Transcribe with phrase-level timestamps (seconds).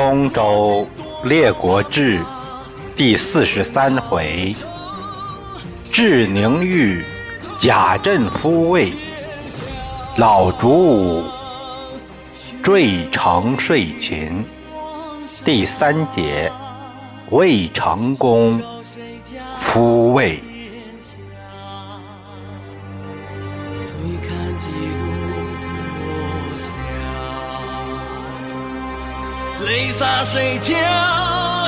[0.00, 0.86] 东周
[1.24, 2.24] 列国志
[2.96, 4.54] 第四十三回：
[5.86, 7.04] 智宁玉
[7.58, 8.92] 贾镇夫位，
[10.16, 11.24] 老竹武
[12.62, 14.44] 坠城睡秦。
[15.44, 16.52] 第三节：
[17.30, 18.62] 魏成功
[19.60, 20.40] 夫位。
[29.68, 30.74] 泪洒谁家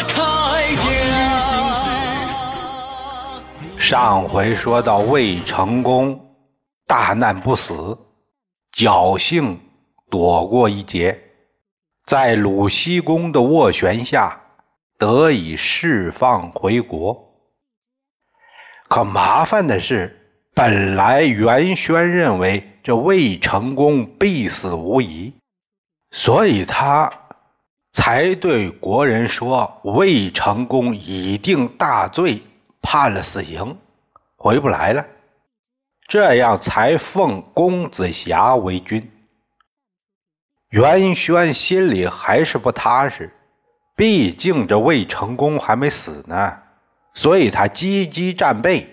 [0.09, 0.89] 铠甲？
[3.79, 6.19] 上回说到魏成功
[6.87, 7.99] 大难不死，
[8.75, 9.61] 侥幸
[10.09, 11.21] 躲过一劫，
[12.07, 14.41] 在鲁西公的斡旋下
[14.97, 17.35] 得以释放回国。
[18.89, 25.35] 可麻烦的是，本来袁轩认为这魏成功必死无疑，
[26.11, 27.13] 所以他。
[27.93, 32.43] 才对国人说：“魏成功已定大罪，
[32.81, 33.79] 判了死刑，
[34.37, 35.07] 回不来了。”
[36.07, 39.11] 这样才奉公子瑕为君。
[40.69, 43.33] 袁轩心里还是不踏实，
[43.97, 46.63] 毕竟这魏成功还没死呢，
[47.15, 48.89] 所以他积极战备，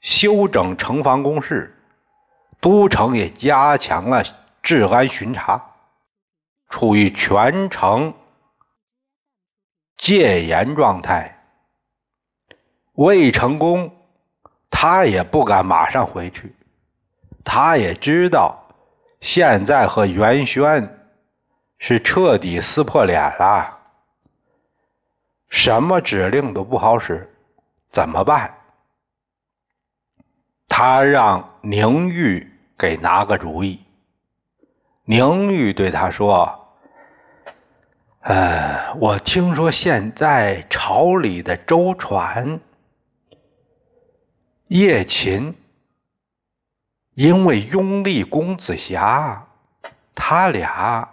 [0.00, 1.82] 修整城防工事，
[2.60, 4.22] 都城也加强了
[4.62, 5.69] 治安巡查。
[6.70, 8.14] 处于全城
[9.96, 11.44] 戒严状态，
[12.92, 13.94] 未成功
[14.70, 16.54] 他也不敢马上回去，
[17.44, 18.56] 他也知道
[19.20, 21.10] 现在和袁轩
[21.78, 23.78] 是彻底撕破脸了，
[25.48, 27.28] 什么指令都不好使，
[27.90, 28.54] 怎么办？
[30.68, 33.84] 他让宁玉给拿个主意。
[35.04, 36.58] 宁玉对他说。
[38.20, 42.60] 呃，我听说现在朝里的周传、
[44.68, 45.54] 叶琴，
[47.14, 49.46] 因为拥立公子瑕，
[50.14, 51.08] 他俩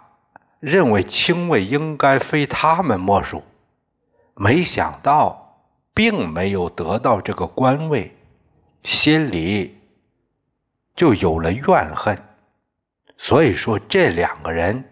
[0.60, 3.42] 认为清位应该非他们莫属，
[4.34, 5.64] 没想到
[5.94, 8.14] 并没有得到这个官位，
[8.82, 9.78] 心里
[10.94, 12.22] 就有了怨恨，
[13.16, 14.84] 所以说这两个人。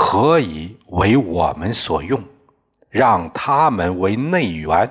[0.00, 2.22] 可以为我们所用，
[2.88, 4.88] 让他们为内援。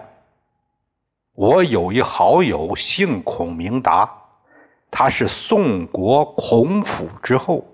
[1.31, 4.11] 我有一好友姓孔明达，
[4.91, 7.65] 他是宋国孔府之后，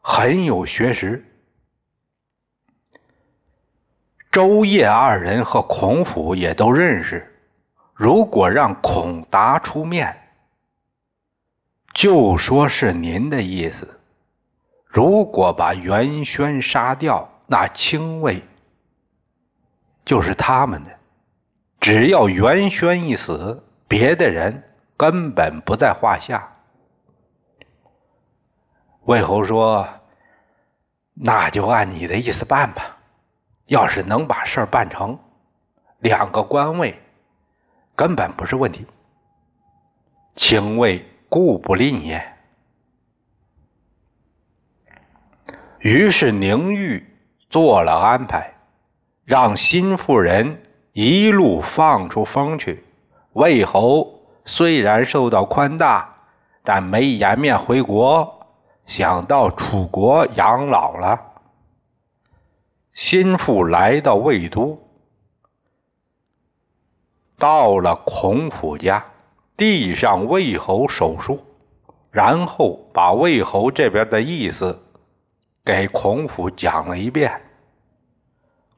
[0.00, 1.24] 很有学识。
[4.30, 7.34] 周叶二人和孔府也都认识。
[7.94, 10.14] 如果让孔达出面，
[11.94, 13.98] 就说是您的意思。
[14.94, 18.44] 如果把袁轩杀掉，那清位
[20.04, 20.90] 就是他们的。
[21.80, 24.62] 只要袁轩一死，别的人
[24.96, 26.48] 根本不在话下。
[29.02, 29.84] 魏侯说
[31.12, 32.96] ：“那就按你的意思办吧。
[33.66, 35.18] 要是能把事儿办成，
[35.98, 36.96] 两个官位
[37.96, 38.86] 根本不是问题。
[40.36, 42.24] 清位故不吝也。”
[45.84, 47.06] 于是宁玉
[47.50, 48.54] 做了安排，
[49.26, 50.62] 让新妇人
[50.94, 52.82] 一路放出风去。
[53.34, 56.08] 魏侯虽然受到宽大，
[56.62, 58.46] 但没颜面回国，
[58.86, 61.20] 想到楚国养老了。
[62.94, 64.82] 心腹来到魏都，
[67.36, 69.04] 到了孔府家，
[69.54, 71.44] 递上魏侯手书，
[72.10, 74.80] 然后把魏侯这边的意思。
[75.64, 77.40] 给孔府讲了一遍，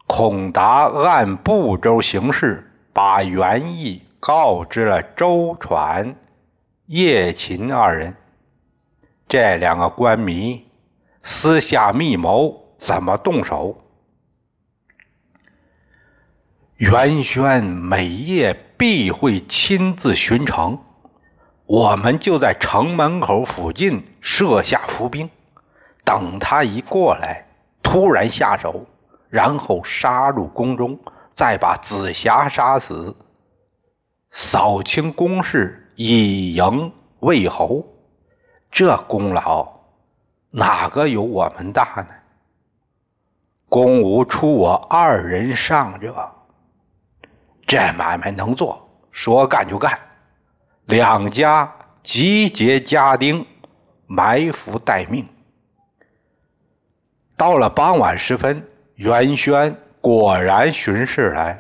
[0.06, 6.15] 孔达按步骤行事，把原意告知了周传、
[6.87, 8.15] 叶秦二人。
[9.27, 10.65] 这两个官迷
[11.25, 13.83] 私下密谋，怎么动手？
[16.77, 20.79] 袁轩每夜必会亲自巡城，
[21.65, 25.29] 我们就在城门口附近设下伏兵。
[26.06, 27.44] 等他一过来，
[27.82, 28.87] 突然下手，
[29.29, 30.97] 然后杀入宫中，
[31.35, 33.12] 再把紫霞杀死，
[34.31, 37.85] 扫清宫室，以迎魏侯。
[38.70, 39.69] 这功劳
[40.53, 42.14] 哪个有我们大呢？
[43.69, 46.31] 公无出我二人上者，
[47.67, 49.99] 这买卖能做，说干就干。
[50.85, 51.75] 两家
[52.05, 53.44] 集结家丁，
[54.06, 55.26] 埋伏待命。
[57.37, 61.59] 到了傍晚时分，袁轩果然巡视来了。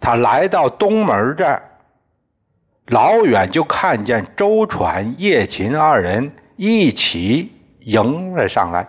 [0.00, 1.62] 他来到东门这儿，
[2.86, 8.88] 老远就看见周传、叶琴二人一起迎了上来。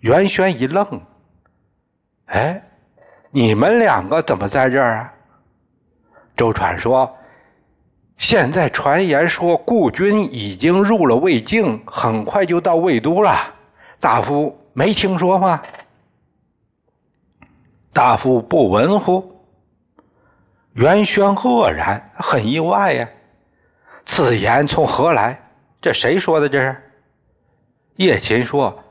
[0.00, 1.00] 袁轩一愣
[2.26, 2.62] ：“哎，
[3.30, 5.14] 你们两个怎么在这儿啊？”
[6.36, 7.16] 周传说
[8.16, 13.54] ：“现在传言说，顾军已经入了魏境，很快就到魏都了。
[14.00, 15.62] 大夫没听说吗？
[17.92, 19.44] 大夫不闻乎？”
[20.74, 23.08] 袁轩愕然，很意外呀。
[24.06, 25.50] 此言从何来？
[25.80, 26.48] 这谁说的？
[26.48, 26.76] 这是
[27.96, 28.84] 叶琴说：“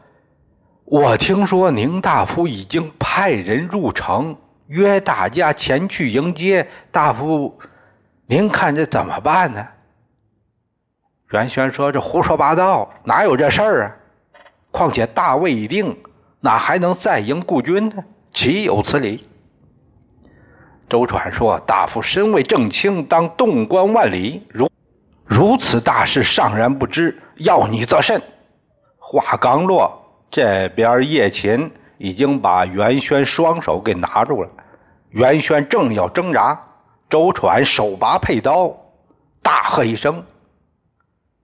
[0.86, 4.38] 我听说宁大夫已经派人入城。”
[4.68, 7.60] 约大家前去迎接大夫，
[8.28, 9.68] 您看这怎么办呢？
[11.30, 13.96] 袁轩说：“这胡说八道，哪有这事儿啊？
[14.71, 15.98] 况且大位已定，
[16.42, 18.04] 哪还能再迎故军呢？
[18.31, 19.27] 岂有此理！”
[20.89, 24.69] 周传说：“大夫身为正卿，当洞观万里，如
[25.25, 28.21] 如此大事尚然不知，要你则甚？”
[28.98, 34.50] 话刚落，这边叶琴已经把袁轩双手给拿住了。
[35.10, 36.60] 袁轩正要挣扎，
[37.10, 38.75] 周传手拔佩刀，
[39.42, 40.24] 大喝一声，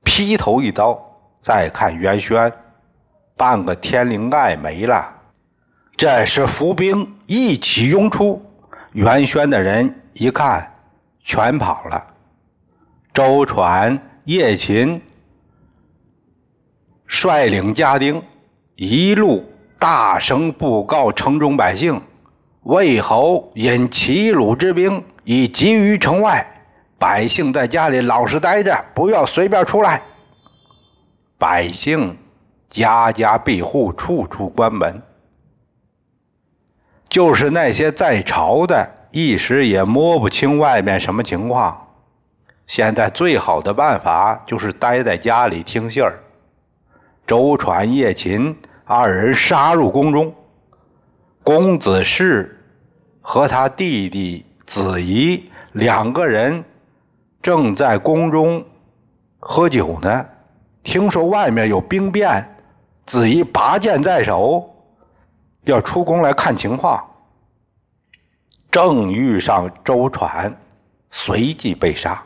[0.03, 0.99] 劈头一刀。
[1.41, 2.51] 再看袁轩，
[3.37, 5.13] 半个天灵盖没了。
[5.97, 8.45] 这时伏兵一起拥出，
[8.91, 10.73] 袁轩的人一看，
[11.23, 12.07] 全跑了。
[13.13, 15.01] 周传、叶琴
[17.07, 18.21] 率领家丁，
[18.75, 19.45] 一路
[19.79, 22.01] 大声布告城中百姓。
[22.63, 26.45] 魏侯引齐鲁之兵已集于城外，
[26.97, 30.01] 百姓在家里老实待着，不要随便出来。
[31.37, 32.17] 百姓
[32.75, 35.01] 家家闭户，处处关门。
[37.07, 41.87] 就是那些在朝的，一时也摸不清外面什么情况。
[42.67, 46.19] 现在最好的办法就是待在家里听信儿。
[47.25, 50.35] 周传、叶秦二人杀入宫中，
[51.43, 52.51] 公子氏。
[53.27, 56.63] 和他弟弟子仪两个人
[57.41, 58.65] 正在宫中
[59.39, 60.27] 喝酒呢，
[60.83, 62.54] 听说外面有兵变，
[63.05, 64.75] 子仪拔剑在手，
[65.63, 67.03] 要出宫来看情况，
[68.71, 70.55] 正遇上周传，
[71.11, 72.23] 随即被杀。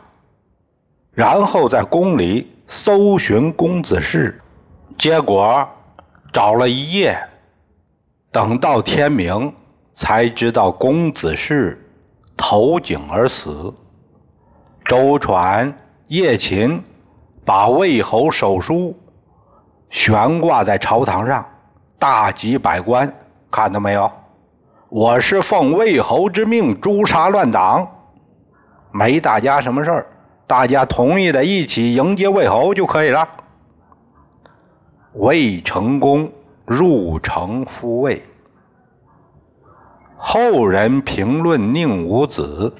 [1.12, 4.40] 然后在宫里搜寻公子氏，
[4.96, 5.68] 结果
[6.32, 7.18] 找了一夜，
[8.30, 9.54] 等到天明。
[9.92, 11.78] 才知道公子氏
[12.34, 13.74] 投井而死。
[14.86, 15.76] 周传、
[16.06, 16.82] 叶琴
[17.44, 18.98] 把魏侯手书
[19.90, 21.44] 悬挂在朝堂上，
[21.98, 23.12] 大集百官
[23.50, 24.10] 看到没有？
[24.88, 27.88] 我是奉魏侯之命诛杀乱党，
[28.92, 30.06] 没大家什么事儿，
[30.46, 33.28] 大家同意的一起迎接魏侯就可以了。
[35.14, 36.32] 魏成功
[36.64, 38.24] 入城复魏。
[40.16, 42.76] 后人评论宁武子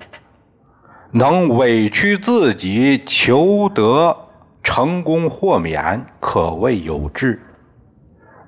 [1.10, 4.16] 能委屈自己求得
[4.62, 7.42] 成功豁免，可谓有志。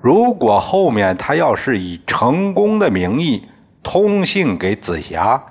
[0.01, 3.47] 如果后面他要是以成功的名义
[3.81, 5.43] 通信给紫霞，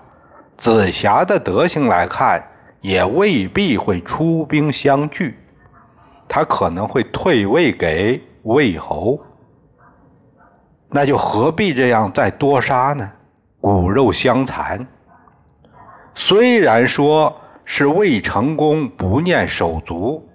[0.56, 2.44] 紫霞的德行来看，
[2.80, 5.38] 也未必会出兵相拒，
[6.28, 9.20] 他可能会退位给魏侯。
[10.90, 13.10] 那就何必这样再多杀呢？
[13.60, 14.86] 骨肉相残。
[16.14, 20.28] 虽然说是魏成功不念手足，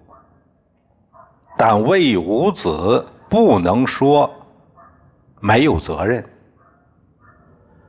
[1.58, 4.32] 但魏武子不能说
[5.40, 6.24] 没有责任。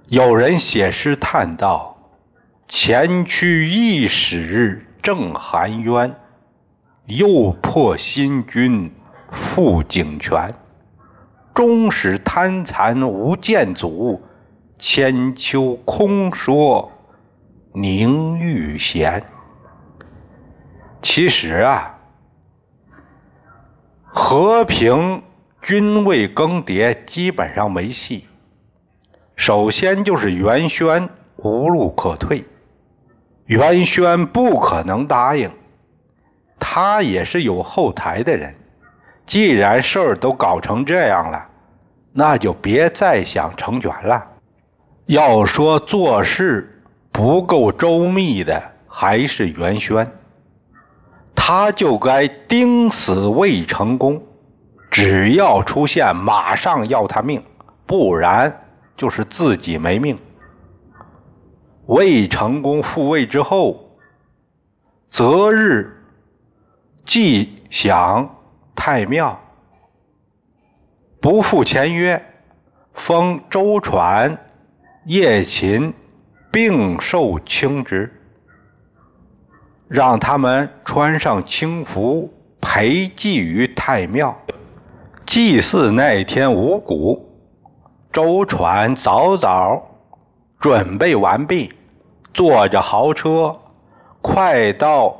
[0.09, 1.99] 有人写诗叹道
[2.67, 6.17] ：“前驱一使正含冤，
[7.05, 8.91] 又破新军
[9.31, 10.55] 复景泉。
[11.55, 14.23] 终使贪残无见阻。”
[14.81, 16.93] 千秋空说
[17.73, 19.25] 宁玉贤。
[21.03, 21.98] 其实啊，
[24.11, 25.23] 和平
[25.63, 28.27] 君位更迭基本上没戏。
[29.37, 32.45] 首先就是袁轩无路可退，
[33.47, 35.51] 袁轩不可能答应，
[36.59, 38.55] 他也是有后台的人。
[39.27, 41.47] 既然事儿都搞成这样了，
[42.13, 44.27] 那就别再想成全了。
[45.07, 50.11] 要说做事不够周密的，还是袁轩，
[51.51, 54.23] 他就该盯死魏成功，
[54.91, 57.43] 只要出现，马上要他命，
[57.87, 58.67] 不然
[58.99, 60.19] 就是自己没命。
[61.87, 63.97] 魏成功复位之后，
[65.09, 66.05] 择日
[67.07, 68.37] 祭享
[68.75, 69.41] 太庙，
[71.19, 72.23] 不负前约，
[72.93, 74.37] 封周传、
[75.07, 75.95] 叶勤
[76.53, 78.18] 并受卿职，
[79.89, 84.37] 让他们穿上清服，陪祭于太庙。
[85.27, 87.29] 祭祀那天五谷，
[88.13, 89.83] 周传早早
[90.61, 91.73] 准备完毕。
[92.35, 93.59] 坐着豪车，
[94.23, 95.19] 快到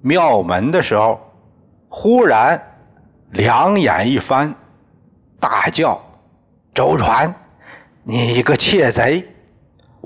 [0.00, 1.20] 庙门的时候，
[1.88, 2.60] 忽然
[3.30, 4.54] 两眼一翻，
[5.38, 6.00] 大叫
[6.74, 7.34] ：“周传，
[8.02, 9.28] 你个窃贼！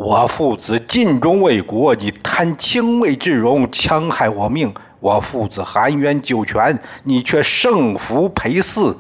[0.03, 4.73] 我父子尽忠为国，你贪清位之荣，戕害我命。
[4.99, 8.97] 我父子含冤九泉，你却圣福陪祀，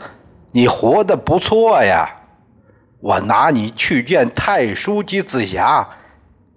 [0.52, 2.06] 你活得不错呀！
[3.00, 5.88] 我拿你去见太书及子霞。”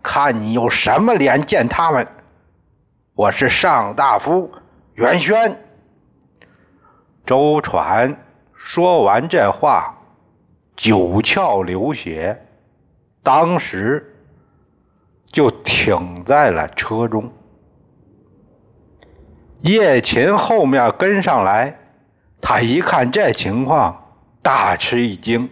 [0.03, 2.05] 看你有什么脸见他们！
[3.15, 4.51] 我是上大夫
[4.95, 5.57] 袁轩。
[7.25, 8.17] 周传
[8.53, 9.95] 说完这话，
[10.75, 12.45] 九窍流血，
[13.23, 14.12] 当时
[15.33, 17.29] 就停在了车中。
[19.61, 21.77] 叶琴后面跟上来，
[22.39, 24.05] 他一看这情况，
[24.43, 25.49] 大吃一惊：“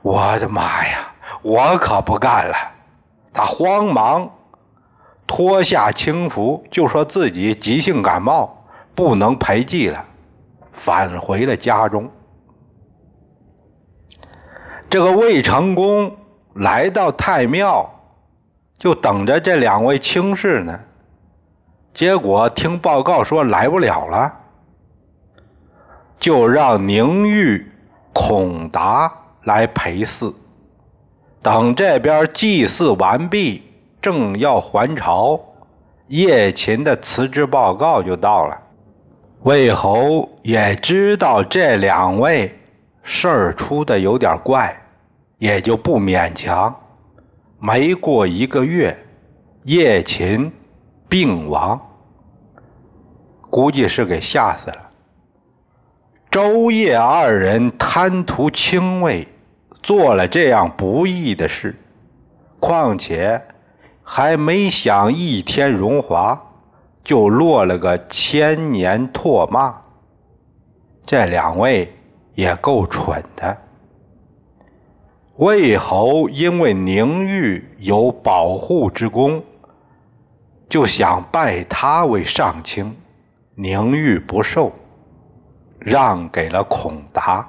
[0.00, 1.12] 我的妈呀！
[1.42, 2.56] 我可不干了！”
[3.34, 4.30] 他慌忙
[5.26, 10.06] 脱下轻服，就说自己急性感冒，不能陪祭了，
[10.72, 12.10] 返回了家中。
[14.88, 16.16] 这个魏成功
[16.54, 17.90] 来到太庙，
[18.78, 20.78] 就等着这两位卿士呢。
[21.94, 24.32] 结果听报告说来不了了，
[26.18, 27.70] 就让宁玉、
[28.12, 29.10] 孔达
[29.44, 30.34] 来陪祀。
[31.42, 33.62] 等这边祭祀完毕，
[34.02, 35.40] 正要还朝，
[36.08, 38.58] 叶琴的辞职报告就到了。
[39.42, 42.52] 魏侯也知道这两位
[43.04, 44.76] 事儿出的有点怪，
[45.38, 46.74] 也就不勉强。
[47.66, 48.96] 没过一个月，
[49.64, 50.52] 叶琴
[51.08, 51.80] 病亡，
[53.50, 54.90] 估计是给吓死了。
[56.30, 59.26] 周叶二人贪图清位。
[59.82, 61.76] 做了这样不义的事，
[62.60, 63.40] 况且
[64.02, 66.40] 还没享一天荣华，
[67.04, 69.76] 就落了个千年唾骂。
[71.04, 71.92] 这两位
[72.34, 73.56] 也够蠢的。
[75.36, 79.42] 魏侯因为宁玉有保护之功，
[80.68, 82.96] 就想拜他为上卿，
[83.54, 84.72] 宁玉不受，
[85.78, 87.48] 让给了孔达，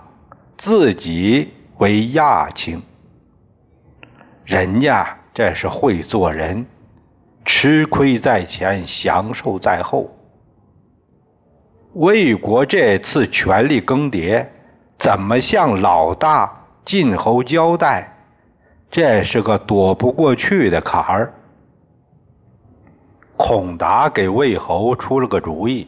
[0.58, 1.54] 自己。
[1.80, 2.82] 为亚卿，
[4.44, 6.66] 人家这是会做人，
[7.46, 10.10] 吃亏在前，享受在后。
[11.94, 14.44] 魏国这次权力更迭，
[14.98, 16.52] 怎么向老大
[16.88, 18.16] 晋侯交代？
[18.90, 21.34] 这是个躲不过去的坎儿。
[23.36, 25.86] 孔达给魏侯出了个主意，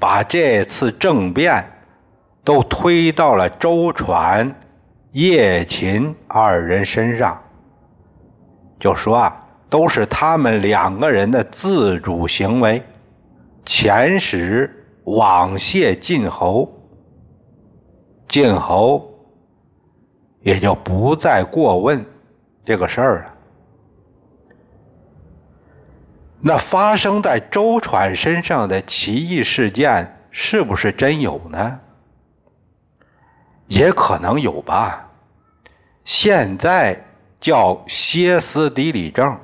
[0.00, 1.62] 把这次政变
[2.42, 4.54] 都推到了周传。
[5.12, 7.38] 叶秦二人身上，
[8.80, 12.82] 就说啊，都是他们两个人的自主行为，
[13.66, 16.70] 遣使往谢晋侯，
[18.28, 19.05] 晋侯
[20.46, 22.06] 也就不再过问
[22.64, 23.34] 这个事儿了。
[26.40, 31.80] 那发生在周传身上的奇异事件，是不是真有呢？
[33.66, 35.10] 也可能有吧。
[36.04, 37.04] 现在
[37.40, 39.36] 叫歇斯底里症，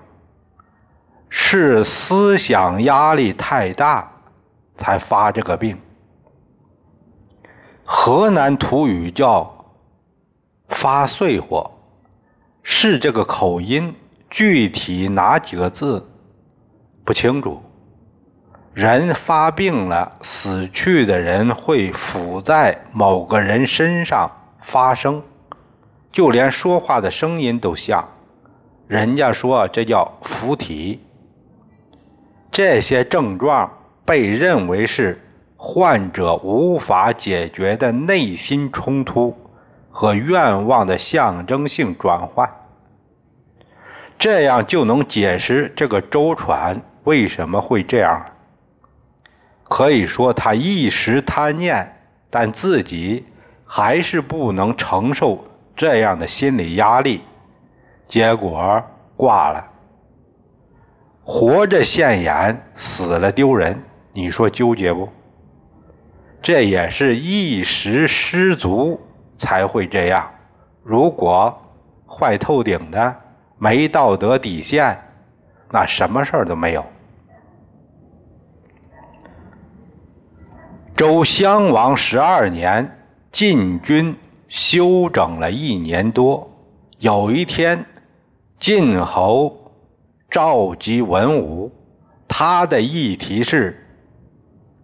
[1.28, 4.08] 是思想压力太大
[4.78, 5.76] 才发这个病。
[7.84, 9.61] 河南土语叫
[10.72, 11.70] 发碎火，
[12.62, 13.94] 是这个口音，
[14.30, 16.08] 具体哪几个字
[17.04, 17.62] 不清楚。
[18.74, 24.30] 人发病了，死去的人会附在某个人身上
[24.62, 25.22] 发生。
[26.10, 28.08] 就连说话的声音都像，
[28.86, 31.00] 人家说这叫附体。
[32.50, 33.70] 这些症状
[34.04, 35.22] 被认为是
[35.56, 39.34] 患者无法解决的内心冲突
[39.92, 42.50] 和愿望的象征性转换，
[44.18, 48.26] 这样就能解释这个周传为什么会这样。
[49.64, 53.26] 可以说，他一时贪念，但自己
[53.66, 55.44] 还是不能承受
[55.76, 57.20] 这样的心理压力，
[58.08, 58.82] 结果
[59.16, 59.68] 挂了。
[61.22, 65.08] 活着现眼，死了丢人，你说纠结不？
[66.42, 69.00] 这也是一时失足
[69.38, 70.30] 才会这样。
[70.82, 71.56] 如果
[72.06, 73.16] 坏透顶的，
[73.58, 74.98] 没道德底线，
[75.70, 76.84] 那什么事儿都没有。
[80.94, 82.98] 周襄王十二年，
[83.32, 84.16] 晋军
[84.48, 86.50] 休整了一年多。
[86.98, 87.84] 有一天，
[88.58, 89.72] 晋侯
[90.30, 91.72] 召集文武，
[92.28, 93.84] 他的议题是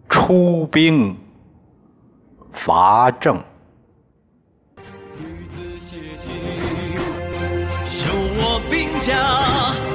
[0.09, 1.15] 出兵
[2.51, 3.41] 伐郑。
[9.01, 9.88] 家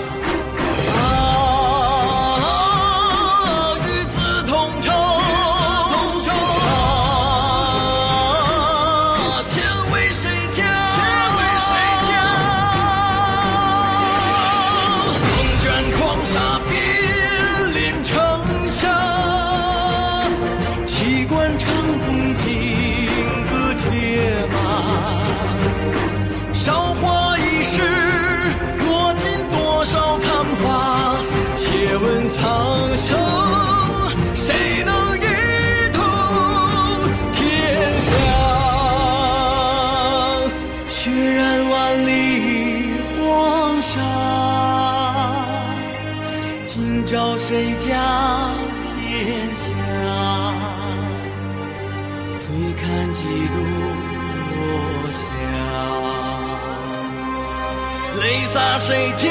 [58.55, 58.75] 洒。
[58.87, 59.31] 谁家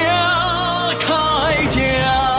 [0.99, 2.32] 铠甲？